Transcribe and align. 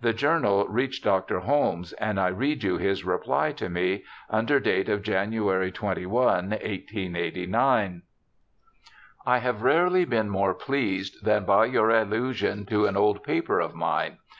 The 0.00 0.12
journal 0.12 0.66
reached 0.66 1.04
Dr. 1.04 1.38
Holmes, 1.38 1.92
and 1.92 2.18
I 2.18 2.30
read 2.30 2.64
you 2.64 2.78
his 2.78 3.04
reply 3.04 3.52
to 3.52 3.68
me, 3.68 4.02
under 4.28 4.58
date 4.58 4.88
of 4.88 5.04
January 5.04 5.70
21, 5.70 6.18
1889:' 6.50 8.02
I 9.26 9.38
have 9.38 9.62
rarely 9.62 10.04
been 10.04 10.30
more 10.30 10.54
pleased 10.54 11.24
than 11.24 11.44
by 11.44 11.66
your 11.66 11.90
allusion 11.90 12.66
to 12.66 12.86
an 12.86 12.96
old 12.96 13.22
paper 13.22 13.60
of 13.60 13.76
mine. 13.76 14.16